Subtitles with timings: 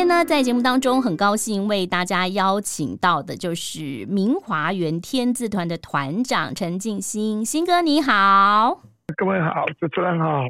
[0.00, 8.80] 天呢，在节目当中，很高兴为大家邀请到的就是明华园天字团的团长陈进新，新哥你好，
[9.14, 10.40] 各位好，主持人好。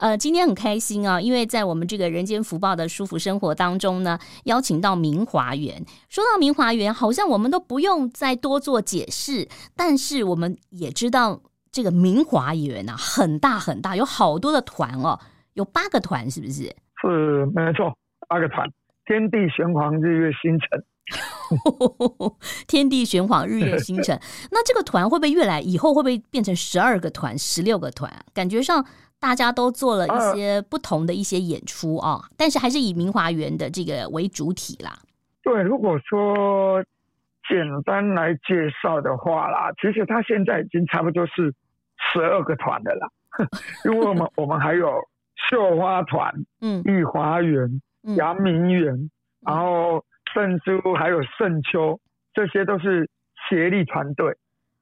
[0.00, 5.82] 呃，今天很开心啊，因为在我们这个人间福报的舒服生活当中呢，邀请到明华园。
[6.10, 11.40] 说到明华园，好像我们都不用再多做解释，但是我们也知道
[11.72, 15.18] 这个明华园啊，很大很大，有好多的团哦，
[15.54, 16.64] 有八个团，是不是？
[17.00, 17.96] 是，没错。
[18.28, 18.70] 八个团，
[19.06, 20.84] 天地玄黄，日月星辰。
[22.68, 24.20] 天地玄黄，日月星辰。
[24.52, 28.12] 那这个团会不会越来以后会不会变成十二个团、十六个团？
[28.34, 28.84] 感觉上
[29.18, 34.98] 大家都做了一些不同的一些演出啊、哦，但是还是以明华园的这个为主体啦。
[35.42, 36.84] 对，如果说
[37.48, 41.54] 简单来介绍的话啦，其实他现在已经差不多是
[42.12, 43.08] 十二个团的啦，
[43.90, 44.92] 因为我们我们还有
[45.48, 46.30] 绣花团，
[46.60, 47.80] 嗯，御花园。
[48.16, 51.98] 阳明园，然后圣珠还有圣丘，
[52.32, 53.08] 这些都是
[53.48, 54.36] 协力团队。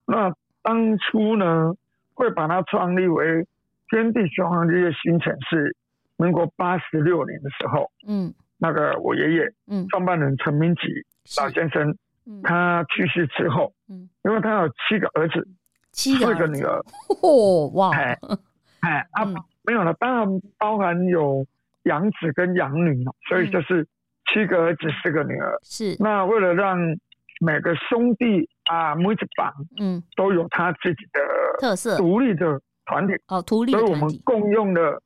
[0.06, 0.32] 那
[0.62, 1.74] 当初呢，
[2.14, 3.46] 会把它创立为
[3.88, 5.76] 天地玄黄这些新城市
[6.16, 7.90] 民国八十六年的时候。
[8.06, 10.82] 嗯，那个我爷爷，嗯，创办人陈明启
[11.40, 15.46] 老先生，嗯他去世之后，嗯，因为他有七个儿子，
[15.90, 16.80] 七个女儿。
[17.22, 18.18] 哦，哇，哎，
[18.80, 19.24] 哎啊，
[19.64, 21.44] 没有了，当然包含有。
[21.86, 23.86] 养子跟养女，所以就是
[24.26, 25.56] 七个儿子四个女儿。
[25.62, 26.78] 是，那为了让
[27.40, 31.20] 每个兄弟啊，母子帮，嗯，都有他自己的
[31.60, 35.00] 特色，独立的团体哦，独立，所以我们共用的，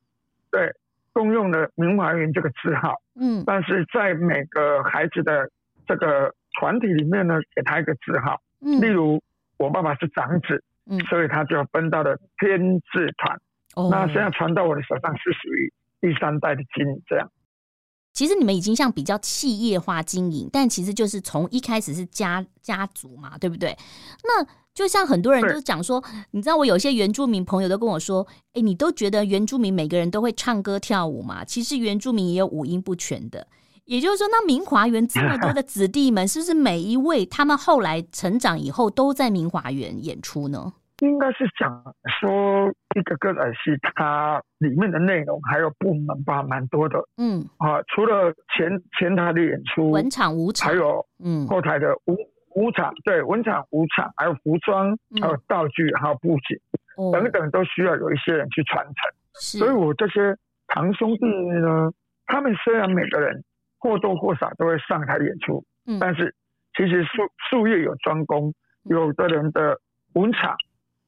[0.50, 0.72] 对，
[1.12, 5.50] 共用的明华园这个字号，嗯，但是在每个孩子的
[5.86, 9.20] 这个团体里面呢，给他一个字号，嗯，例如
[9.58, 13.38] 我爸爸是长子，嗯，所以他就分到了天字团，
[13.74, 15.70] 哦，那现在传到我的手上是属于。
[16.00, 17.30] 第三代的经营这样，
[18.12, 23.76] 其实你们已经像比较企业化经营，但其实就是从一开始是家家族嘛，对不对？
[24.24, 31.44] 那就像很多人都讲说，你知道我有些原住民朋友都跟我说，哎，你都觉得原住民每个人都会唱歌跳舞嘛？
[31.44, 33.46] 其实原住民也有五音不全的，
[33.84, 40.72] 也就是说，那明华园这么多的子弟们，是不是每一位他们后来成长以后都在明华园演出呢？
[41.00, 41.82] 应该是讲
[42.20, 46.98] 说一个歌仔戏，它里面的内容还有部门吧，蛮多的。
[47.16, 51.46] 嗯，啊，除了前前台的演出，文场舞场，还有嗯。
[51.46, 52.16] 后台的舞
[52.54, 56.58] 舞场，对，文场舞场，还有服装，还有道具，还有布景，
[56.98, 58.94] 嗯、等等，都需要有一些人去传承。
[59.32, 60.36] 所以我这些
[60.68, 61.90] 堂兄弟呢，
[62.26, 63.42] 他们虽然每个人
[63.78, 66.34] 或多或少都会上台演出，嗯，但是
[66.76, 68.52] 其实术术业有专攻，
[68.84, 69.78] 有的人的
[70.12, 70.54] 文场。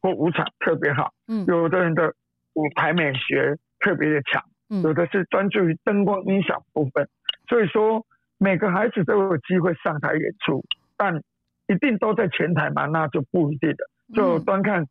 [0.03, 2.13] 或舞场特别好，嗯，有的人的
[2.55, 7.09] 舞台美学特别的强，嗯，有的是专注于灯光音响部分，
[7.49, 8.05] 所以说
[8.37, 10.65] 每个孩子都有机会上台演出，
[10.97, 11.23] 但
[11.69, 14.87] 一定都在前台嘛，那就不一定的，就端看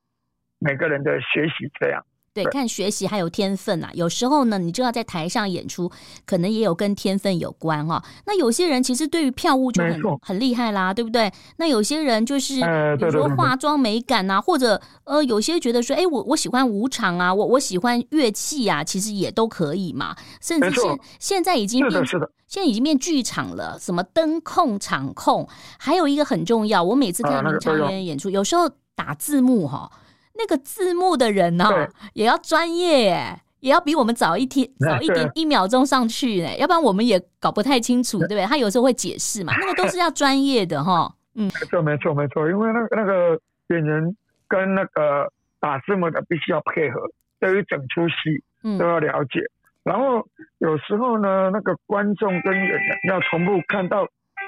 [0.57, 2.05] 每个人的学习这样。
[2.33, 3.89] 对，看学习还有天分啊。
[3.93, 5.91] 有时候呢，你就要在台上演出，
[6.25, 8.03] 可能也有跟天分有关哈、哦。
[8.25, 11.29] 那有些人其实对于票务就很很厉害啦，对不对？
[11.57, 12.55] 那有些人就是
[12.97, 20.15] 比如说化妆美感啊，或者呃，有些觉得说，哎，我我喜欢舞场啊，我我喜欢乐器啊，其实也都可以嘛。
[20.41, 25.45] 甚至现错现在已经变，是的，是的，现在已经变剧场了，什么灯控、场控，
[25.77, 29.91] 还有一个很重要，我每次看明华园演出，有时候打字幕哈、哦。
[30.33, 38.45] 那个字幕的人呢、哦，也要专业耶，也要比我们早一天 早一点一秒钟上去呢，要不然我们也搞不太清楚，对不对？
[38.45, 41.13] 他有时候会解释嘛，那个都是要专业的哈、哦。
[41.35, 44.15] 嗯，没错没错没错，因为那个那个演员
[44.47, 47.01] 跟那个打字幕的必须要配合，
[47.39, 49.39] 对于整出戏都要了解。
[49.39, 49.51] 嗯、
[49.83, 54.07] 然后有时候呢，那个观众跟演员要同步看到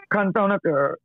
[0.10, 0.98] 看到那个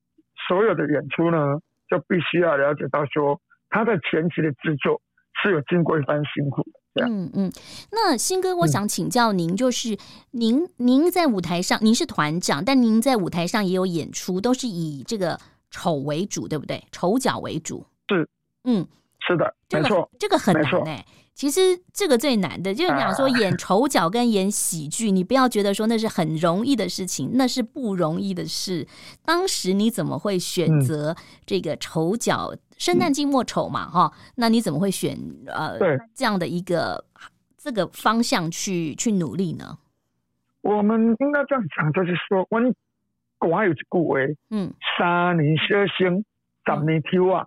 [0.48, 1.58] 所有的演出呢，
[1.88, 3.40] 就必须要了解到说。
[3.70, 5.00] 他在前期的制作
[5.42, 6.62] 是有经过一番辛苦
[6.94, 7.52] 的，嗯嗯，
[7.92, 9.96] 那新哥，我想请教您，就是
[10.32, 15.38] 您、嗯、您在舞台上，您是团长，但您在舞台上也有演出，都是以这个
[15.70, 16.82] 丑为主，对不对？
[16.90, 17.86] 丑角为主。
[18.08, 18.28] 是，
[18.64, 18.86] 嗯，
[19.28, 21.06] 是的，没错，这个很难哎、欸。
[21.34, 21.60] 其实
[21.92, 28.88] 这个最难的，就是讲说演 丑角跟演喜剧，你不要觉得说那是很容易的事情，那是不容易的事。
[29.24, 31.14] 当时你怎么会选择
[31.46, 32.52] 这个丑角？
[32.76, 35.16] 生旦净末丑嘛，哈，那你怎么会选
[35.46, 35.78] 呃
[36.14, 37.04] 这样的一个
[37.56, 39.78] 这个方向去去努力呢？
[40.62, 42.74] 我们应该这样讲，就是说，我们
[43.38, 44.18] 国外有句古话，
[44.50, 46.24] 嗯，三年小生，
[46.64, 47.46] 十年挑啊。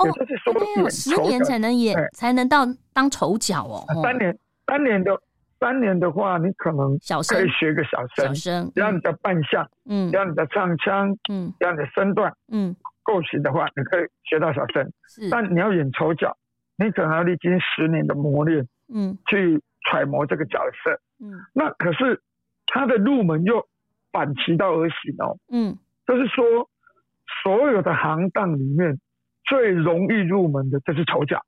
[0.00, 2.60] 哦，就是说有十年才能演，才能到
[2.94, 3.84] 当丑角哦。
[4.02, 4.36] 三年，
[4.66, 5.20] 三年的
[5.58, 6.96] 三年的话，你可能
[7.28, 14.90] 可以学个小生，小生，让你的扮相，嗯，让你的唱腔，嗯，让你的身段，嗯，够行的话，你可以学到小生。
[15.06, 16.34] 是，但你要演丑角，
[16.78, 22.22] 你可能要历经十年的磨练，嗯，去揣摩这个角色，嗯，那可是
[22.66, 23.62] 他的入门又
[24.10, 25.76] 反其道而行哦，嗯，
[26.06, 26.44] 就是说
[27.42, 28.98] 所有的行当里面。
[29.50, 31.44] 最容易入门的就是丑角，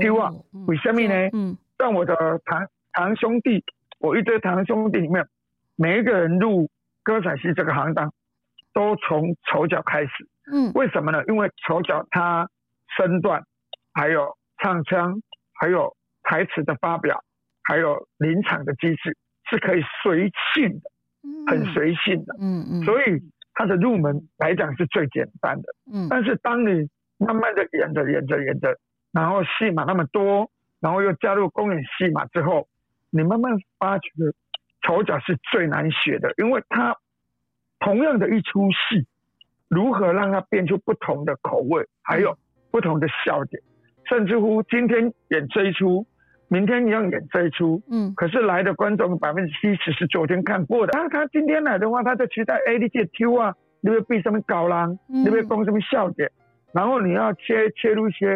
[0.00, 0.32] 希望
[0.68, 1.28] 为什么呢？
[1.32, 2.14] 嗯，像我的
[2.44, 3.64] 堂堂兄弟，
[3.98, 5.26] 我一堆堂兄弟里面，
[5.74, 6.70] 每一个人入
[7.02, 8.12] 歌仔戏这个行当，
[8.72, 10.28] 都从丑角开始。
[10.52, 11.24] 嗯，为什么呢？
[11.26, 12.48] 因为丑角他
[12.96, 13.42] 身段，
[13.92, 15.20] 还有唱腔，
[15.54, 17.24] 还有台词的发表，
[17.64, 19.16] 还有临场的机制，
[19.50, 20.90] 是可以随性的，
[21.48, 22.36] 很随性的。
[22.40, 23.20] 嗯嗯，所以
[23.54, 25.74] 他的入门来讲是最简单的。
[25.92, 26.88] 嗯，但是当你
[27.20, 28.74] 慢慢的演着演着演着，
[29.12, 30.50] 然后戏码那么多，
[30.80, 32.66] 然后又加入公演戏码之后，
[33.10, 34.08] 你慢慢发觉
[34.82, 36.96] 丑角是最难写的，因为他
[37.78, 39.06] 同样的一出戏，
[39.68, 42.38] 如何让他变出不同的口味，还有
[42.70, 43.62] 不同的笑点，
[44.08, 46.06] 甚至乎今天演这一出，
[46.48, 56.30] 明天一样演这一出，嗯，可是来的观众百分之七十是昨天看过的，那他今天来的话，他就期待哎，你这挑啊，你要变什么搞浪，你要讲什么笑点。
[56.72, 58.26] 然后你要切切入一些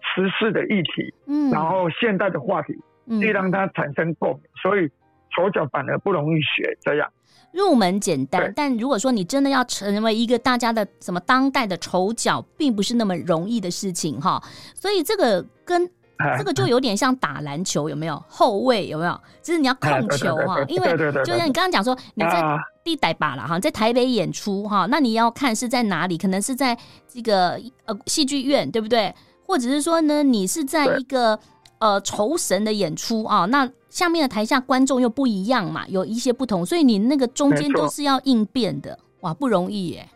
[0.00, 2.74] 时事的议题，嗯，然后现代的话题，
[3.20, 4.38] 去让它产生共鸣。
[4.38, 4.88] 嗯、所以
[5.34, 7.10] 丑角反而不容易学，这样
[7.52, 14.42] 入门简单，但如果说你真的要成为一个大家的什么当代的丑角，并不是那么容易的事情哈。
[14.74, 15.88] 所以这个跟
[16.38, 18.86] 这个就有点像打篮球，有没有后卫？
[18.88, 19.20] 有没有？
[19.42, 22.42] 就是你要 控球哈，因为就像你刚刚讲说你在。
[22.84, 26.18] 地带把了哈，在台北演出哈，那你要看是在哪里？
[26.18, 26.76] 可能是在
[27.08, 29.10] 这个呃戏剧院，对不对？
[29.46, 31.40] 或者是说呢，你是在一个
[31.78, 33.46] 呃酬神的演出啊？
[33.46, 40.06] 那下面的台下观众又不一样嘛，有一些不同，所以你那个中间都是要应变的，哇，不容易耶。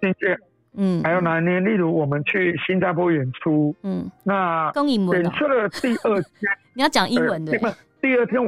[0.00, 0.36] 谢谢。
[0.78, 1.62] 嗯，还有哪一年？
[1.62, 7.52] 例如我们去新加坡演出，嗯，那演出了第二天， 你要讲英文的，
[8.00, 8.40] 第二天。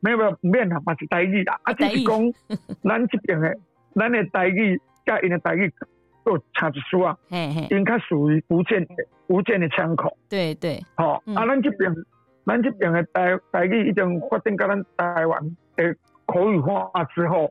[0.00, 1.58] 没有没有，唔免啦，嘛是台语啦。
[1.62, 2.20] 啊，只是讲
[2.82, 3.56] 咱这边的，
[3.94, 5.72] 咱的台语加因的台语
[6.22, 7.16] 都差一丝啊。
[7.70, 8.94] 应该属于福建的
[9.26, 10.14] 福建的腔口。
[10.28, 10.78] 对对。
[10.94, 11.90] 好，啊，咱这边，
[12.44, 15.96] 咱这边的台台语已经发展到咱台湾的
[16.26, 17.50] 口语化之后，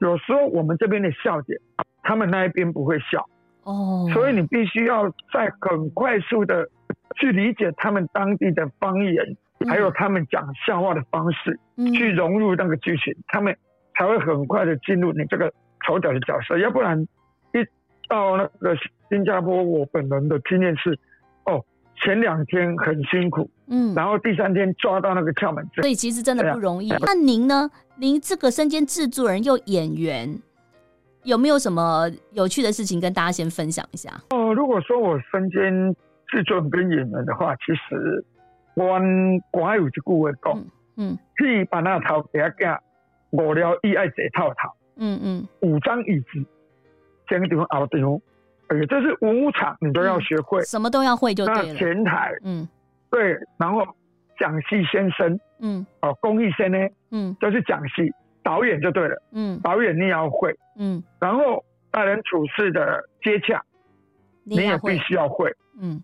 [0.00, 1.58] 有时候我们这边的笑点，
[2.02, 3.26] 他们那一边不会笑。
[3.64, 4.08] 哦。
[4.12, 6.68] 所以你必须要在很快速的
[7.16, 9.36] 去理解他们当地的方言。
[9.66, 13.56] 还有他们讲笑话的方式，嗯、去融入那个剧情，他们
[13.96, 15.50] 才会很快的进入你这个
[15.86, 16.58] 丑角的角色。
[16.58, 17.00] 要不然，
[17.54, 17.64] 一
[18.06, 18.76] 到那个
[19.08, 20.98] 新加坡，我本人的经验是，
[21.46, 21.64] 哦，
[22.02, 26.90] 前两天很辛苦，嗯，然后第三天抓到那个窍门，所以其实真的不容易。
[27.00, 27.70] 那您呢？
[27.96, 30.42] 您这个身兼制作人又演员，
[31.24, 34.10] 有没有什么有趣的事情跟大家先分享一下？
[34.30, 35.94] 哦，如果说我身兼
[36.28, 38.24] 制作人跟演员的话，其实。
[38.76, 38.98] 我
[39.52, 40.64] 广有一句话讲，
[40.96, 42.76] 嗯，去把那头给他讲，
[43.30, 46.44] 饿了伊爱坐套套，嗯嗯，五张椅子，
[47.28, 48.20] 前个地方后地方，
[48.66, 51.62] 哎呀，这是五场，你都要学会，什么都要会就对了。
[51.62, 52.68] 那前台，嗯，
[53.12, 53.86] 对，然后
[54.40, 56.78] 讲戏先生，嗯，哦，工艺先呢，
[57.12, 58.12] 嗯，就是讲戏
[58.44, 63.60] 导演就对了，嗯，导演你也要会，嗯，然后待人处事的接洽，
[64.44, 66.00] 你也必须要会，嗯，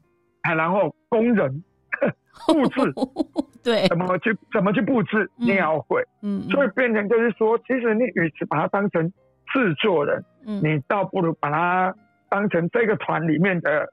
[0.56, 1.62] 然后工人。
[2.46, 2.80] 布置。
[3.62, 9.06] 对，怎么去怎么去布置，你也要会，嗯，所以变成就是说，其实你与其把它当成
[9.52, 11.94] 制作人，嗯，你倒不如把它
[12.30, 13.92] 当成这个团里面的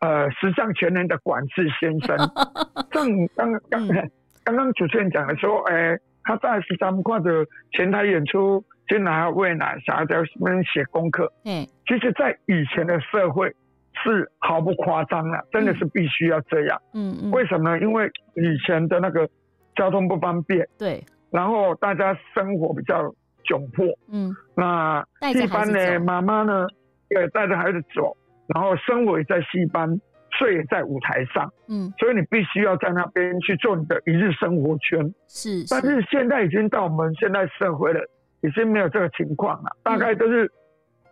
[0.00, 2.14] 呃时尚全能的管事先生。
[2.90, 3.88] 正刚刚
[4.44, 13.54] 刚刚主持人讲的说，哎、欸，他在十三块的前台演出，进来喂奶，小孩在那边写功课，嗯，其实，在以前的社会。
[14.04, 16.78] 是毫不夸张了，真的是必须要这样。
[16.92, 17.30] 嗯嗯。
[17.30, 17.80] 为什么呢？
[17.80, 19.26] 因为以前的那个
[19.74, 20.68] 交通不方便。
[20.78, 21.02] 对。
[21.30, 23.02] 然后大家生活比较
[23.46, 23.86] 窘迫。
[24.12, 24.30] 嗯。
[24.54, 25.02] 那
[25.32, 26.66] 戏班呢妈妈呢，
[27.08, 28.14] 也带着孩子走，
[28.48, 29.88] 然后生活也在戏班
[30.38, 35.00] 睡也在舞台上，嗯，所以你必须要在那边去做你的一日生活圈。
[35.28, 38.00] 是，但是现在已经到我们现在社会了，
[38.42, 39.70] 已经没有这个情况了。
[39.74, 40.50] 嗯、大概都是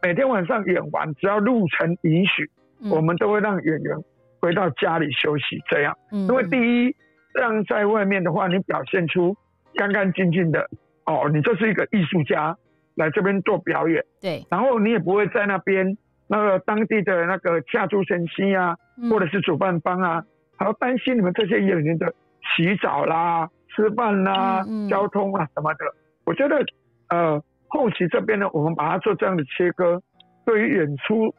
[0.02, 2.50] 每天晚上演完，只要路程允许，
[2.80, 3.96] 嗯、我们都会让演员
[4.40, 5.60] 回到家里休息。
[5.70, 6.94] 这样，嗯、因为第一，
[7.32, 9.36] 这样在外面的话，你表现出
[9.74, 10.68] 干干净净的
[11.06, 12.56] 哦，你就是一个艺术家
[12.94, 14.04] 来这边做表演。
[14.20, 15.96] 对，然后你也不会在那边。
[16.26, 20.24] 那个当地的那个下租神息啊，嗯、或者是主办方啊，
[20.56, 22.12] 还要担心你们这些演员的
[22.56, 25.84] 洗澡啦、吃饭啦、嗯嗯、交通啊什么的。
[26.24, 26.64] 我觉得，
[27.08, 30.00] 呃，后期这边呢，我们把它做这样的切割，
[30.46, 31.34] 对于演出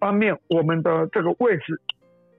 [0.00, 1.80] 方面，我们的这个位置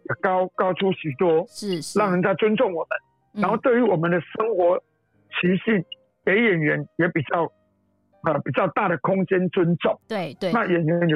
[0.10, 2.90] 也高高出许多，是，是让人家尊重我们。
[3.36, 4.78] 嗯、然后对于我们的生活
[5.40, 5.82] 习性，
[6.26, 7.44] 给演员也比较
[8.24, 9.98] 呃比较大的空间尊重。
[10.10, 11.16] 对对，那演员就。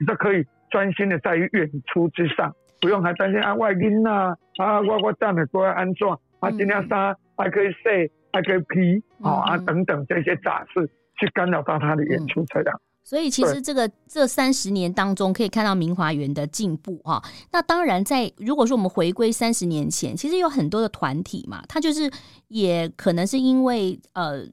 [0.00, 10.88] 你都可以专心的在于演出之上，不用还担心啊外音啊啊我我站的都要安装啊今天啥还可以洗还可以 P 啊啊等等这些杂事
[11.18, 12.80] 去干扰到他的演出这样。
[13.02, 17.22] 所以其实这个这三十年当中可以看到明华园的进步哈。
[17.52, 22.10] 那当然在如果说我们回归三十年前，其实有很多的团体嘛，他就是
[22.48, 24.46] 也可能是因为呃。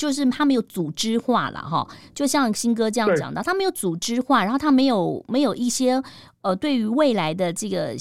[0.00, 6.02] 就是他没有组织化了哈，就像新哥这样讲的，他没有组织化，然后他没有没有一些
[6.40, 7.94] 呃对于未来的这个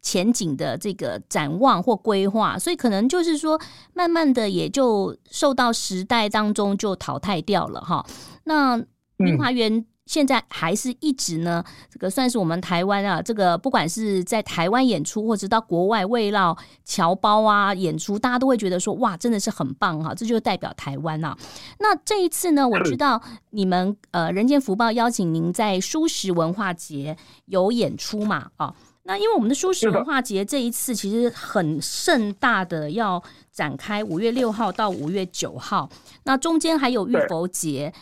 [0.00, 3.60] 前景的这个展望或规划，所以可能就是说，
[3.94, 8.06] 慢慢的也就受到时代当中就淘汰掉了哈。
[8.44, 8.80] 那
[9.16, 9.84] 明华园。
[10.10, 21.36] 现在还是一直呢，这个算是我们台湾啊，这个不管是在台湾演出，或者到国外慰劳侨胞啊演出，大家都会觉得说哇，真的是很棒哈，这就代表台湾啊。
[21.78, 28.74] 那这一次呢，我知道你们呃人间福报邀请您在蔬食文化节有演出嘛啊？
[29.04, 35.88] 那因为我们的蔬食文化节这一次其实很盛大的要展开，五月六号到五月九号，
[36.24, 37.92] 那中间还有浴佛节。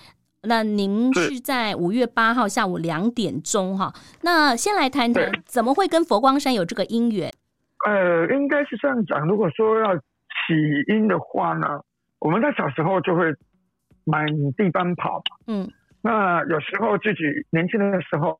[0.43, 3.93] 那您是在五月八号下午两点钟哈？
[4.23, 7.33] 那先来谈谈怎么会跟佛光山有这个因缘？
[7.87, 9.27] 呃，应该是这样讲。
[9.27, 10.03] 如果说要起
[10.89, 11.81] 因的话呢，
[12.21, 13.35] 我们在小时候就会
[14.05, 14.27] 满
[14.57, 15.37] 地奔跑嘛。
[15.49, 15.69] 嗯。
[16.01, 18.39] 那有时候自己年轻人的时候，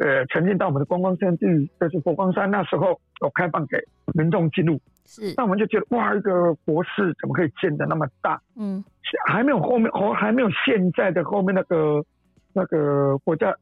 [0.00, 1.46] 呃，曾经到我们的观光胜地，
[1.80, 3.76] 就是佛光山，那时候有开放给
[4.14, 4.80] 民众进入。
[5.06, 5.34] 是。
[5.36, 8.40] 那我们就觉得哇，一个博士怎么可以建的那么大？
[8.56, 8.82] 嗯。
[9.28, 12.04] 还没有后面，还还没有现在的后面那个
[12.52, 13.54] 那个国家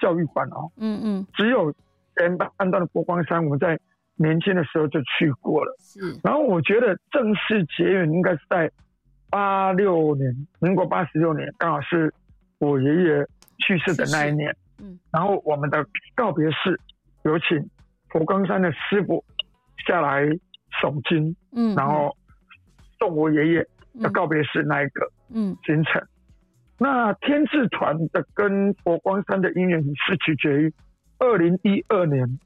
[0.00, 1.72] 教育馆哦，嗯嗯，只有
[2.16, 3.78] 前半段的佛光山，我们在
[4.16, 5.76] 年轻的时候就去过了。
[5.78, 8.68] 是，然后我觉得正式结缘应该是在
[9.30, 12.12] 八六年，民国八十六年，刚好是
[12.58, 13.24] 我爷爷
[13.58, 14.56] 去世的那一年。
[14.80, 15.86] 嗯，然后我们的
[16.16, 16.80] 告别式
[17.22, 17.70] 有请
[18.08, 19.22] 佛光山的师傅
[19.86, 20.26] 下来
[20.80, 22.16] 诵经，嗯，然后
[22.98, 23.66] 送我爷爷。
[23.98, 25.56] 的告别式那一个嗯。
[25.64, 26.08] 行程，嗯、
[26.76, 30.74] 那天智团的跟佛光山的因缘是取决于
[31.18, 32.38] 二零一二年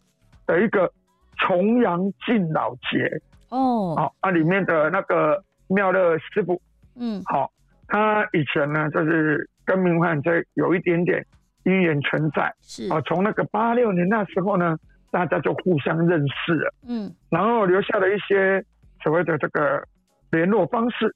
[0.46, 0.92] 的一个
[1.38, 3.20] 重阳敬老节。
[3.48, 6.62] 哦，好啊，里面的那个妙乐师傅。
[6.94, 7.50] 嗯，好，
[7.88, 11.26] 他以前呢就是跟明焕在有一点点
[11.64, 12.54] 因缘存在。
[12.60, 12.88] 是。
[12.92, 14.78] 啊，从那个八六年那时候呢，
[15.10, 18.64] 大家就互相认识了嗯，然后留下了一些
[19.02, 19.82] 所谓的这个
[20.30, 21.14] 联络方式。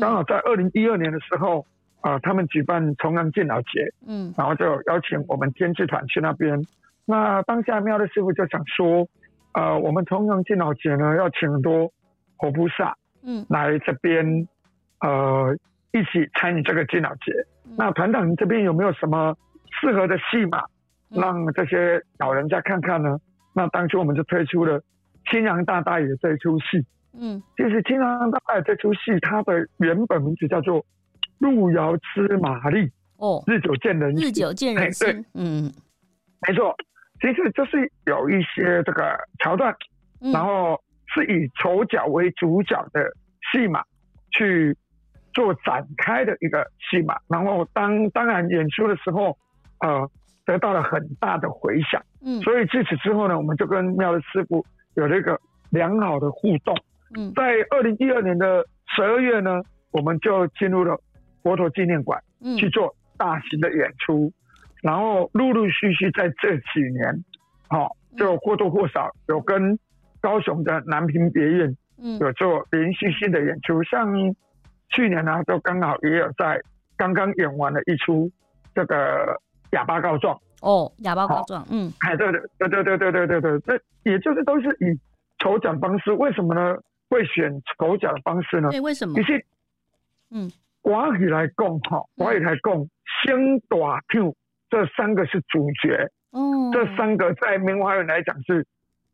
[0.00, 1.66] 刚好在二零一二年的时候，
[2.00, 6.62] 啊、呃，他们举办重阳敬老节，嗯，然后就邀请我们天智团去那边。
[7.04, 9.06] 那当下妙的师傅就想说，
[9.54, 11.92] 呃，我们重阳敬老节呢，要请很多
[12.36, 14.48] 活菩萨，嗯，来这边，
[15.00, 15.54] 呃，
[15.90, 17.32] 一起参与这个敬老节。
[17.64, 19.36] 嗯、那团长你这边有没有什么
[19.80, 20.62] 适合的戏码，
[21.10, 23.18] 让这些老人家看看呢？
[23.54, 24.82] 嗯、那当初我们就推出了
[25.30, 26.84] 青阳大大爷这一出戏。
[27.14, 30.80] 嗯，其实《青阳大大爷》这出戏，它的原本名字叫做
[31.38, 32.78] 《路遥知马力》
[33.18, 35.06] 哦，日久见人心，日久见人心。
[35.06, 35.72] 对，嗯，
[36.48, 36.74] 没错，
[37.20, 39.76] 其实就是有一些这个桥段，
[40.22, 40.80] 嗯、然后
[41.14, 43.04] 是以丑角为主角的
[43.52, 43.82] 戏码
[44.30, 44.74] 去
[45.34, 49.36] 做展开的一个戏码，然后当当然演出的时候，
[49.80, 50.10] 呃，
[50.44, 52.02] 得到了很大的回响。
[52.24, 56.76] 嗯，所以自此之后呢，我们就跟妙的师傅有了一个良好的互动。
[57.16, 60.98] 嗯，在二零一二年的十二月呢，我们就进入了
[61.42, 64.32] 佛陀纪念馆，嗯，去做大型的演出，
[64.82, 67.24] 然后陆陆续续在这几年，
[67.68, 69.78] 好、哦，就或多或少有跟
[70.20, 74.08] 高雄的南屏别院，嗯，有做连续性的演出，像
[74.88, 76.60] 去年呢，就刚好也有在
[76.96, 78.30] 刚刚演完了一出
[78.74, 79.40] 这个
[79.72, 84.98] 哑巴告状，哦，哑巴告状，嗯，哎，对对对对对对对对对，这也就是都是以
[85.38, 86.76] 抽奖方式，为什么呢？
[87.08, 88.70] 会选抽奖的方式呢？
[88.70, 89.14] 对，为什么？
[89.14, 89.44] 其实，
[90.30, 90.50] 嗯，
[90.82, 92.88] 华语来供，哈，华语来供，
[93.22, 94.32] 星大跳
[94.70, 98.66] 这三个是主角，嗯，这三个在明华人来讲是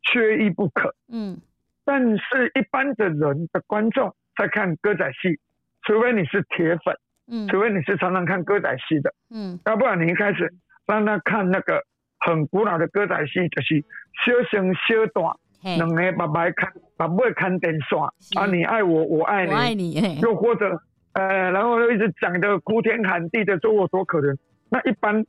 [0.03, 1.37] 缺一不可，嗯，
[1.83, 5.37] 但是一般的人的观众在看歌仔戏，
[5.81, 6.95] 除非你是铁粉，
[7.29, 10.51] 嗯，除非你是常常看歌仔戏的，嗯，要不然你一开始
[10.85, 11.81] 让他看那个
[12.19, 13.83] 很古老的歌仔戏，就是
[14.25, 15.35] 小声小段。
[15.61, 17.93] 两个爸爸看，爸爸看电视
[18.39, 20.81] 啊，你爱我，我爱你，我爱你，又或者，
[21.11, 24.33] 呃，然后又一直讲的哭天喊地的，说我多可怜。
[24.69, 25.25] 那一般，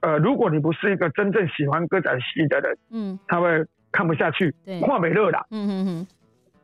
[0.00, 4.54] 呃，如果你不是一个真正喜欢歌仔戏的人，嗯，他会看不下去，
[4.86, 6.06] 看不乐啦，嗯嗯嗯。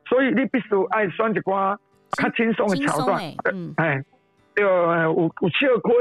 [0.06, 1.76] 所以你必须爱选一寡
[2.12, 4.02] 较轻松的桥段，嗯，哎，
[4.60, 5.94] 有有有笑亏，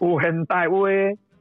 [0.00, 0.78] 有现代话，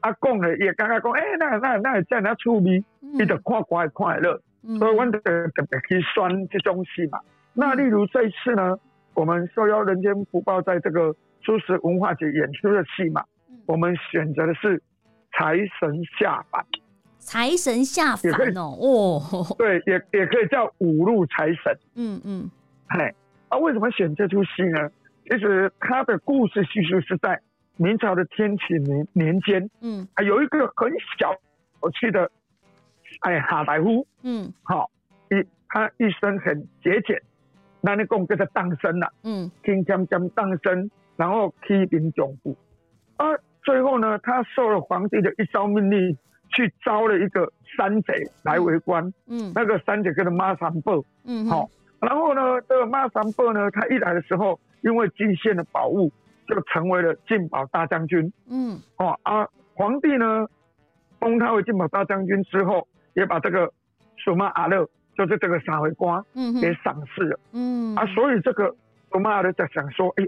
[0.01, 4.41] 啊，讲的也刚刚讲，哎，那那那这样趣味，你就看快快乐。
[4.79, 7.19] 所以，我们特别去选这种戏嘛。
[7.53, 8.77] 那例如这一次呢，
[9.13, 13.23] 我们受邀人间福报在这个蔬食文化节演出的戏嘛，
[13.65, 14.81] 我们选择的是
[15.33, 16.65] 财神下凡。
[17.19, 21.77] 财神下凡哦，哦，对，也也可以叫五路财神。
[21.95, 22.49] 嗯嗯，
[22.89, 23.13] 嘿，
[23.49, 24.89] 啊，为什么选这出戏呢？
[25.29, 27.39] 其实他的故事叙述是在
[27.77, 29.69] 明朝的天启年年间。
[29.81, 31.33] 嗯，还有一个很小
[31.81, 32.29] 有趣的。
[33.19, 34.89] 哎，哈大夫，嗯，好，
[35.29, 37.21] 一他一生很节俭，
[37.79, 42.57] 那你讲叫做当生了，嗯，天将将当生，然后批评总部，
[43.17, 43.27] 啊，
[43.63, 46.17] 最后呢，他受了皇帝的一招命令，
[46.49, 48.13] 去招了一个山贼
[48.43, 51.69] 来围观，嗯，那个山贼叫做马三宝，嗯，好，
[52.05, 56.11] 然后呢，这个马三宝呢，他一来的时候，因为进献了宝物，
[56.47, 60.47] 就成为了进宝大将军，嗯，哦啊，皇帝呢，
[61.19, 62.87] 封他为进宝大将军之后。
[63.15, 63.71] 也把这个
[64.17, 67.95] 苏妈阿勒，就是这个沙回瓜，嗯，给赏赐了，嗯。
[67.95, 68.75] 啊，所以这个
[69.11, 70.27] 苏妈阿勒在想说，哎，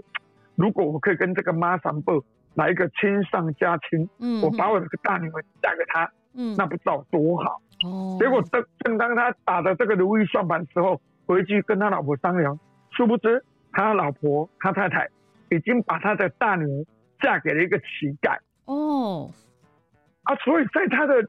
[0.54, 2.12] 如果我可以跟这个马三宝
[2.54, 12.58] 来一个亲上加亲，嗯，我把我这个大女儿嫁给他，嗯，那不知道多好，哦，结果正正当他打的这个如意算盘时候，回去跟他老婆商量，
[12.90, 15.08] 殊不知他老婆他太太
[15.50, 16.86] 已经把他的大女儿
[17.20, 19.30] 嫁给了一个乞丐，哦，
[20.22, 21.28] 啊，所以在他的。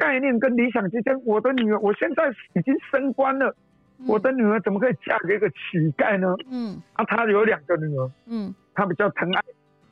[0.00, 3.54] 概念跟理想之间，我的女儿，我现在已经升官了，
[3.98, 5.56] 嗯、我的女儿怎么可以嫁给一个乞
[5.94, 6.34] 丐呢？
[6.50, 9.42] 嗯，啊，他有两个女儿，嗯，他比较疼爱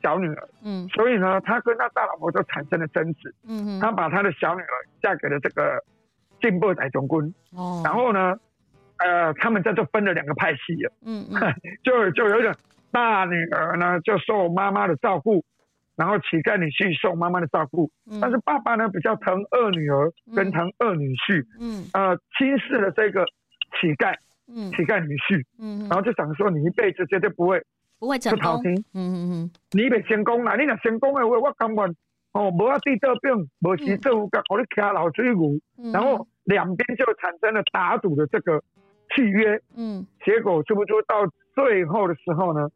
[0.01, 5.79] 小女儿，嗯，所以呢，他跟他大老婆就产生了争执，嗯，他把他的小女儿嫁给了这个
[6.41, 8.35] 进步仔总军，哦，然后呢，
[8.99, 10.75] 呃，他们这就分了两个派系。
[10.83, 11.39] 了，嗯，嗯。
[11.83, 12.53] 就就有点
[12.91, 15.43] 大女儿呢就受妈妈的照顾。
[15.95, 23.25] 然后乞丐女婿受妈妈的照顾，嗯、但是爸爸呢比较疼二女儿跟疼二女婿，嗯，呃，轻视了这个
[23.75, 24.15] 乞丐，
[24.47, 27.61] 嗯，乞丐女婿，嗯，然后就想说你一辈子绝对不会
[27.99, 31.93] 不会成功，嗯嗯嗯，你别成功啦，你若成功的话，我根本
[32.31, 38.63] 哦，无啊地得病，无时政府甲我你骑老水牛，嗯、然后两边就产生了打赌的这个
[39.19, 42.69] 契约，嗯，结果是不是到最后的时候呢？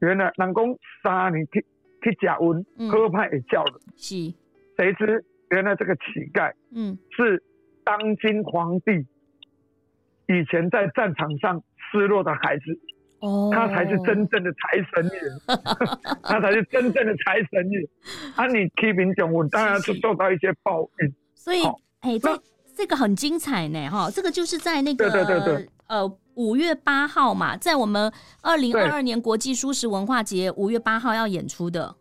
[0.00, 3.80] 原来南宫三年去假温，喝派也叫了。
[3.96, 4.32] 是，
[4.76, 6.02] 谁知原来这个乞
[6.32, 7.42] 丐，嗯，是
[7.82, 8.92] 当今皇帝
[10.28, 12.64] 以前在战场上失落的孩子。
[13.20, 15.20] 哦，他才是真正的财神爷，
[16.22, 17.80] 他才是真正的财神爷。
[18.36, 21.14] 啊，你批评蒋文，当然是受到一些报应。
[21.34, 21.62] 所以，
[22.00, 22.30] 哎，这
[22.76, 28.12] 这个很精彩呢，哈，这个就是在那个对对对对，呃，五月八号嘛，在我们
[28.42, 31.96] 二零二二年国际蔬食文化节五月八号要演出的。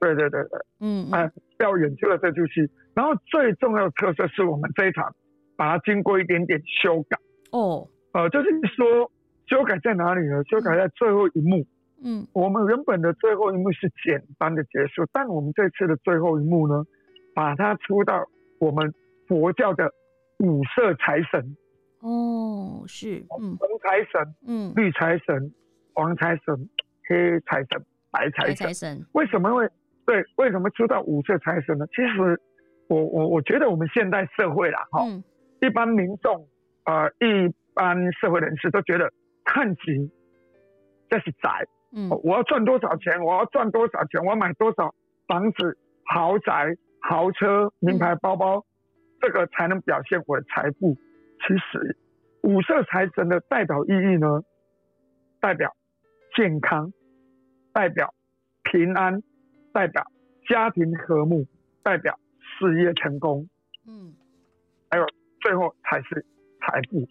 [0.00, 1.30] 对对对对，嗯，哎，
[1.60, 5.14] 要演出了这出戏，然后最重要的特色是我们这一场
[5.56, 7.16] 把它经过一点点修改。
[7.52, 9.08] 哦，呃，就是说
[9.46, 10.42] 修改在哪里呢？
[10.50, 11.64] 修改在最后一幕，
[12.02, 16.82] 嗯，我们原本的最后一幕是简单的结束，但我们这次的最后一幕呢，
[17.34, 18.26] 把它出到
[18.58, 18.92] 我们
[19.30, 19.88] 佛教的
[20.38, 21.56] 五色财神。
[22.00, 25.54] 哦，是，嗯，红财神，嗯，绿财神，
[25.94, 26.68] 黄财神，
[27.06, 29.06] 黑财神，白财神，财神。
[29.12, 29.68] 为什么会？
[30.04, 31.86] 对，为什么出到五色财神呢？
[31.94, 32.40] 其实
[32.88, 35.22] 我，我我我觉得我们现代社会啦，哈、嗯，
[35.60, 36.48] 一般民众，
[36.86, 39.08] 呃，一般社会人士都觉得
[39.44, 40.10] 看钱
[41.08, 41.64] 这是宅，
[41.94, 44.92] 嗯，我要赚多少钱，我要赚多少钱，我要买多少
[45.28, 48.64] 房子、豪宅、豪车、名牌包包，嗯、
[49.20, 50.94] 这个才能表现我的财富。
[50.94, 51.96] 其实，
[52.42, 54.42] 五色财神的代表意义呢，
[55.40, 55.74] 代表
[56.36, 56.92] 健康，
[57.72, 58.14] 代表
[58.64, 59.22] 平安。
[59.72, 60.04] 代表
[60.48, 61.46] 家庭和睦，
[61.84, 63.48] 代代表事业成功，
[63.84, 64.14] 嗯，
[64.88, 65.04] 还有
[65.40, 66.24] 最后才是
[66.60, 67.04] 财富。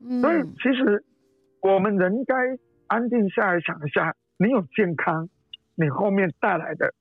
[0.00, 1.04] 嗯，所以其实
[1.60, 2.34] 我们人该
[2.86, 5.28] 安定下来想一下，你有健康，
[5.74, 6.94] 你后面带来的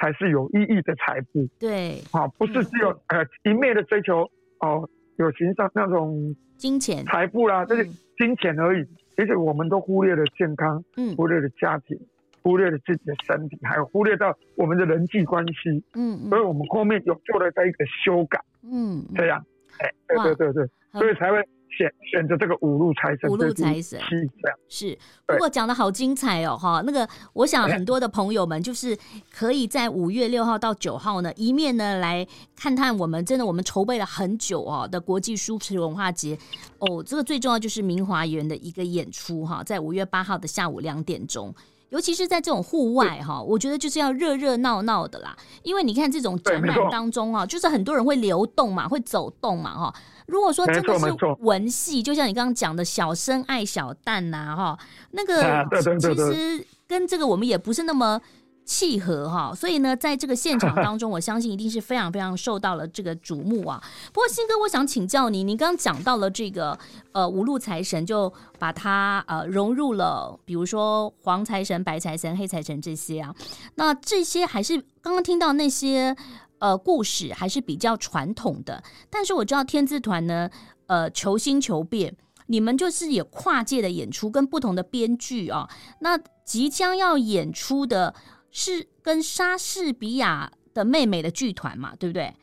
[0.00, 1.46] 才是有意义的财富。
[1.58, 4.22] 对，好，不是只有呃一昧的追求
[4.60, 7.04] 哦，有形上那种金钱。
[7.04, 7.84] 财富啦，这是
[8.16, 8.84] 金钱而已。
[9.16, 11.96] 其实我们都忽略了健康，嗯，忽略了家庭。
[12.42, 19.44] 忽略了自己的身体，还有忽略到我们的人际关系，嗯，所以我们后面有做了这一个修改，嗯，这样，
[19.78, 21.36] 哎，对对对对，所以才会
[21.70, 24.98] 选选择这个五路财神，五路财神是这样，是。
[25.26, 28.96] 不过讲的好精彩哦，哈，那个我想很多的朋友们就是
[29.30, 36.36] 可以在五月六号到九号呢，一面呢来看看我们真的我们筹备了很久哦的国际书食文化节，
[36.78, 41.54] 哦，这个最重要就是明华园的一个演出哈，在五月八号的下午两点钟。
[41.90, 45.36] 尤其是在这种户外哈，我觉得就是要热热闹闹的啦。
[45.64, 49.94] 因为你看这种展览当中啊，就是很多人会流动嘛，会走动嘛哈。
[50.30, 51.06] 如果说真的是
[51.40, 54.78] 文戏，就像你刚刚讲的“小生爱小旦”呐哈，
[55.10, 55.66] 那个
[55.98, 58.20] 其实跟这个我们也不是那么。
[58.62, 63.82] 契合哈，所以呢，在这个现场当中，我相信一定是非常非常受到了这个瞩目啊。
[64.12, 66.78] 不过，新哥，我想请教你，你刚刚讲到了这个
[67.10, 73.34] 呃五路财神，就把它呃融入了，比如说黄财神、白财神、黑财神这些啊。
[73.74, 76.14] 那这些还是刚刚听到那些
[76.60, 78.82] 呃故事，还是比较传统的。
[79.10, 80.48] 但是我知道天字团呢，
[80.86, 85.68] 呃，求新求变，你们就是有跨界的演出，跟不同的编剧哦。
[85.98, 88.14] 那即将要演出的。
[88.52, 92.34] 是跟莎士比亚的妹妹的剧团嘛，对不对？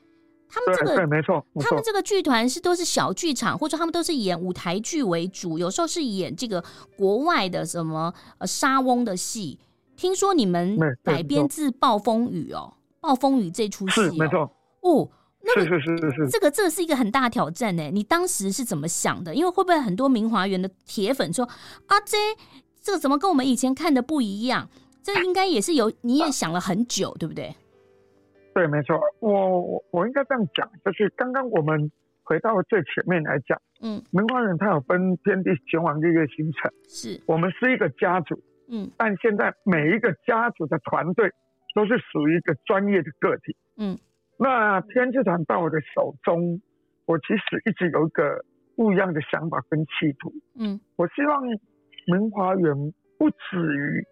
[0.48, 6.64] 他们这个对，对，没错，他们这个剧团是都是小剧场，或者他们都是演舞台剧为主，有时候是演这个
[6.96, 9.60] 国外的什么呃莎翁的戏。
[9.98, 12.72] 听说你们改编自《暴风雨》哦，
[13.08, 14.42] 《暴风雨》这出戏是没错
[14.82, 15.10] 哦，
[15.42, 17.90] 那个是是是是，这个这是一个很大挑战呢。
[17.94, 19.34] 你当时是怎么想的？
[19.34, 21.46] 因为会不会很多明华园的铁粉说
[21.88, 22.18] 啊，这
[22.82, 24.68] 这个怎么跟我们以前看的不一样？
[25.02, 27.56] 这应该也是有，你也想了很久，对不对？
[28.54, 29.00] 对，没错。
[29.20, 31.90] 我我我应该这样讲，就是刚刚我们
[32.24, 41.32] 回到最前面来讲，嗯，明华园它有分天地玄黄日月星辰，是我们是一个家族，嗯，但现在每一个家族的团队
[41.78, 43.96] 都是属于一个专业的个体，嗯。
[44.40, 46.60] 那天字团到我的手中，
[47.06, 48.44] 我其实一直有一个
[48.76, 51.44] 不一样的想法跟企图，嗯，我希望
[52.08, 52.74] 明华园
[53.20, 53.38] 不止
[53.78, 54.04] 于。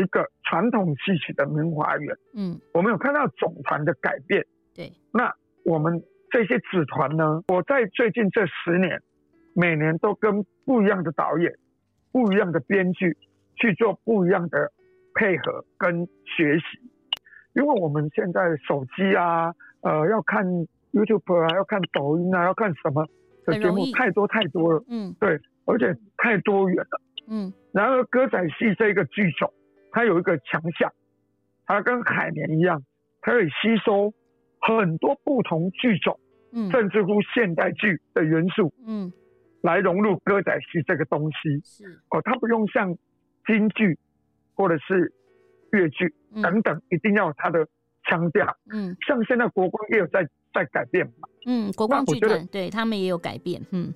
[0.00, 4.92] 一个传统戏曲的明华园，嗯，我们有看到总团的改变，对。
[5.12, 5.34] 那
[5.64, 7.42] 我们这些子团呢？
[7.48, 9.02] 我在最近这十年，
[9.56, 11.52] 每年都跟不一样的导演、
[12.12, 13.16] 不一样的编剧
[13.56, 14.70] 去做不一样的
[15.18, 16.64] 配合跟学习，
[17.54, 20.46] 因为我们现在手机啊，呃，要看
[20.92, 23.04] YouTube 啊，要看抖音啊，要看什么
[23.44, 27.52] 的节目太多太多了，嗯，对，而且太多元了，嗯。
[27.72, 29.52] 然而歌仔戏这个剧种。
[29.90, 30.92] 它有一个强项，
[31.66, 32.80] 它跟海绵一样，
[33.22, 34.12] 它可以吸收
[34.60, 36.20] 很多不同剧种，
[36.52, 39.10] 嗯，甚至乎现代剧的元素，嗯，
[39.62, 41.58] 来融入歌仔戏这个东西。
[41.64, 41.86] 是。
[42.10, 42.94] 哦，它不用像
[43.46, 43.98] 京剧
[44.58, 45.10] 或者是
[45.72, 47.66] 越剧等等，一定要有它的
[48.04, 48.44] 腔调。
[48.70, 51.28] 嗯，像现在国光也有在在改变嘛。
[51.46, 53.64] 嗯，国光剧团对他们也有改变。
[53.70, 53.94] 嗯，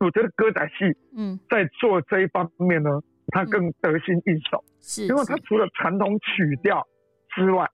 [0.00, 3.00] 我觉得歌仔戏，嗯，在做这一方面呢。
[3.28, 6.86] 它更得心应手，是，因为它除了传统曲调
[7.34, 7.66] 之外，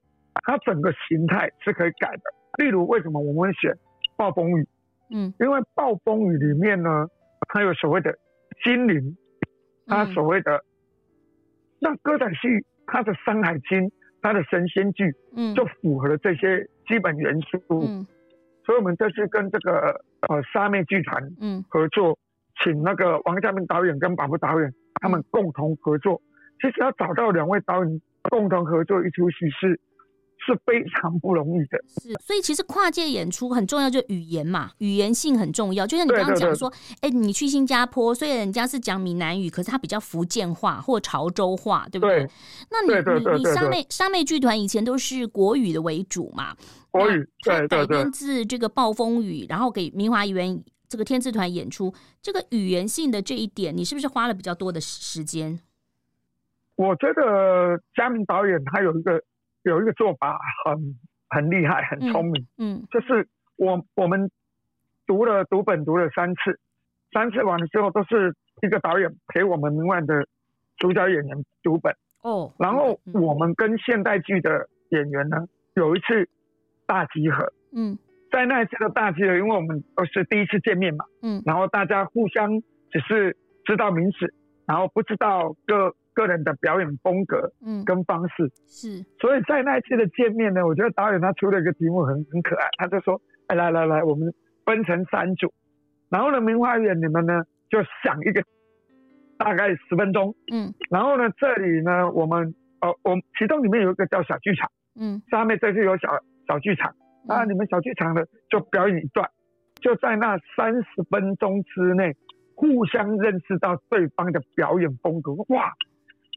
[0.45, 2.23] 它整个形态是可以改的。
[2.63, 3.73] 例如，为什么我们会选
[4.15, 4.63] 《暴风雨》？
[5.11, 7.09] 嗯，因为《暴风雨》里面呢，
[7.49, 8.17] 它有所谓的
[8.63, 9.17] 精灵，
[9.87, 10.63] 它所谓的
[11.81, 13.81] 那歌仔戏，它的《山海经》，
[14.21, 17.59] 它的神仙剧，嗯，就符合了这些基本元素。
[17.71, 18.07] 嗯，
[18.65, 22.19] 所以我们这次跟这个呃沙妹剧团嗯合作，
[22.63, 24.73] 请那个王家明导演跟宝布导演。
[25.01, 26.21] 他们共同合作，
[26.61, 29.79] 其实要找到两位导演共同合作一出戏是
[30.55, 31.79] 是非常不容易的。
[31.87, 35.87] 是，所以其实跨界演出很重要，就语言嘛，语言性很重要。
[35.87, 36.69] 就像你刚刚讲说，
[37.01, 42.25] 哎、欸，你去新加坡，虽然人家是讲闽南语，可是他比较福建话或潮州话，对不对？
[42.25, 42.31] 对，
[42.71, 46.57] 那你你你沙妹沙妹剧团以前都是国语的为主嘛？
[46.91, 50.65] 国语，对对对，改编自这个《暴风雨》，然后给明华园。
[50.91, 55.61] 这个天字团演出，这个语言性的这一点，你是不是花了比较多的时间？
[56.77, 59.23] 我觉得嘉明导演他有一个
[59.69, 60.97] 有一个做法很
[61.29, 62.47] 很厉害，很聪明。
[62.57, 64.31] 嗯，嗯就是我我们
[65.07, 66.59] 读了读本读了三次，
[67.13, 70.27] 三次完了之后都是一个导演陪我们另外的
[70.77, 71.95] 主角演员读本。
[72.23, 76.29] 哦，然后我们跟现代剧的演员呢，有一次
[76.87, 77.53] 大集合。
[77.73, 77.97] 嗯，
[78.33, 84.35] 在那一次的大集合，因为我们都是第一次见面嘛，嗯，然后大家互相只是知道名字，
[84.67, 89.05] 然后不知道各个人的表演风格，嗯，跟方式，嗯、是。
[89.21, 94.35] 所以在那一次的见面呢，我觉得导演他出了一个题目很很可爱，他就说：“哎，来来来，我们
[94.67, 95.53] 分成三组，
[96.11, 98.43] 然后呢，明花园你们呢就想一个。”
[99.39, 106.11] 大概十分钟，嗯，然后呢，这里呢，我们，呃，我们其中里面有一个叫小剧场，嗯，下面这是有小
[106.49, 106.93] 小剧场，
[107.29, 109.31] 啊，你们小剧场呢就表演一段，
[109.81, 112.17] 就在那三十分钟之内，
[112.57, 115.73] 互相认识到对方的表演风格，哇，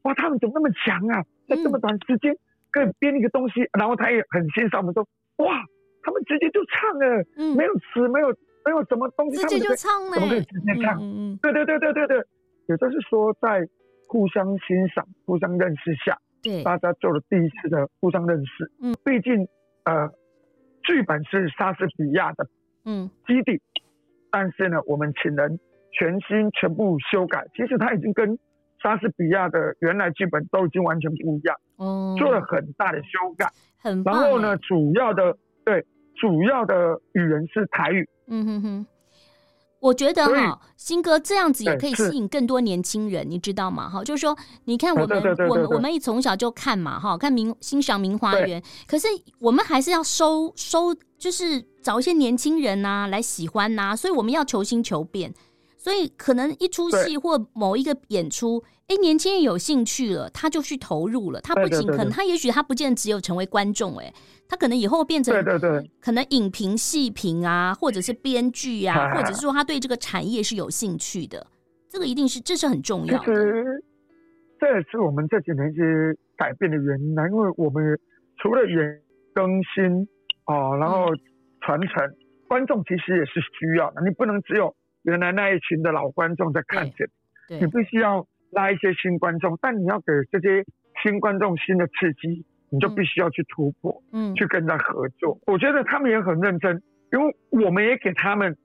[0.04, 2.36] 哇，他们怎么那么强啊，在这么短时间
[2.72, 5.04] 可以编一个东西，然后他也很欣赏我们说，
[5.38, 5.64] 哇，
[6.04, 8.30] 他们直接就唱了，嗯，没有词，没有
[8.66, 10.98] 没有什么东西，直接就唱了，怎么可以直接唱？
[11.02, 12.26] 嗯嗯，对对对对对对。
[12.68, 13.68] 也就是说，在
[14.08, 18.72] 互相欣赏、互相认识下，对大家做了第一次的互相认识。
[18.82, 19.48] 嗯，毕竟，
[19.84, 20.10] 呃，
[20.84, 22.48] 剧本是莎士比亚的，
[22.86, 23.62] 嗯，基地，嗯、
[24.32, 25.60] 但是呢，我们请人
[25.92, 27.46] 全新全部修改。
[27.56, 28.38] 其实他已经跟
[28.82, 33.52] 莎士比亚的原来剧本都已经完全不一样，哦，做了很大的修改。
[33.78, 34.22] 很棒。
[34.22, 38.08] 然后呢，主要的对主要的语言是台语。
[38.28, 38.86] 嗯哼哼。
[39.80, 43.90] 我觉得哈，新哥这样子也可以吸引更多年轻人，你知道吗？
[43.90, 49.08] 哈，就是说，你看我们，我们，我们一从小就看嘛，哈，看明欣赏明花园，可是
[49.40, 55.34] 我们还是要收收，就是找一些年轻人呐来喜欢呐，所以我们要求新求变，
[55.84, 64.14] 所以可能一出戏或某一个演出，哎，年轻人有兴趣了，他就去投入了，他不仅可能，他也许他不见得只有成为观众，哎。
[64.48, 71.48] 他可能以后变成对对对，可能影评、戏评啊，或者是编剧啊，或者是说他对这个产业是有兴趣的，
[71.88, 73.26] 这个一定是这是很重要的。
[73.26, 73.84] 其实
[74.60, 75.82] 这也是我们这几年一些
[76.38, 77.98] 改变的原因啊，因为我们
[78.44, 79.02] 除了演
[79.34, 80.06] 更新
[80.46, 81.06] 哦，然后
[81.62, 82.16] 传承，嗯、
[82.50, 84.02] 观众其实也是需要的。
[84.02, 87.08] 你不能只有原来那一群的老观众在看着，
[87.50, 90.64] 你必须要拉一些新观众，但你要给这些
[91.04, 92.46] 新观众新的刺激。
[92.74, 95.38] 你就必须要去突破，嗯，去跟他合作。
[95.46, 98.56] 我觉得他们也很认真，因为我们也给他们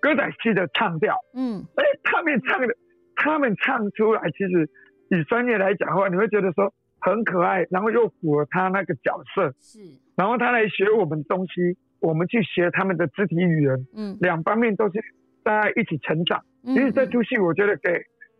[0.00, 2.74] 歌仔戏的唱调，嗯，哎，他们唱的，
[3.14, 4.70] 他们唱出来，其实
[5.10, 9.80] 以专业来讲的话，你会觉得说很可爱，然后又符合他那个角色，是，
[10.16, 14.98] 然后他来学我们东西，我们去学他们的肢体语言，嗯，两方面都是
[15.46, 16.42] 大家一起成长。
[16.66, 17.90] 其实这出戏，我觉得给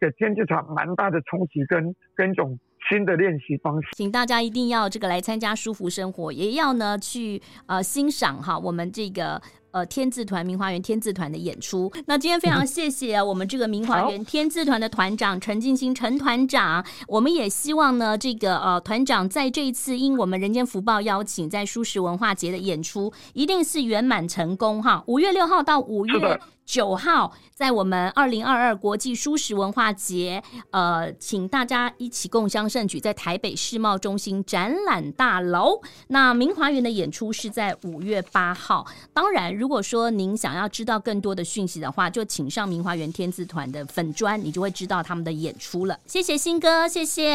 [0.01, 2.59] 给天剧场蛮大的冲击跟跟一种。
[2.89, 9.43] 新的练习方式，请大家一定要这个来参加舒服生活，也要呢去呃欣赏哈我们这个
[9.73, 11.91] 呃天字团明华园天字团的演出。
[12.07, 25.03] 那今天非常谢谢我们这个明华园 天字团的团长陈进兴陈团长，我们也希望呢这个呃团长在这一次因我们人间福报邀请在舒适文化节的演出，一定是圆满成功哈。
[25.09, 26.39] 五月六号到五月。
[26.67, 35.81] 九号在我们二零二二国际蔬食文化节，呃，请大家一起共襄盛举，在台北世贸中心展览大楼。
[36.09, 38.85] 那明华园的演出是在五月八号。
[39.15, 45.97] 当然，如果说您想要知道更多的讯息的话，就请上明华园天字团的粉专，你就会知道他们的演出了。
[46.05, 47.31] 谢谢新哥，谢谢，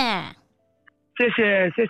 [1.18, 1.90] 谢谢，谢谢。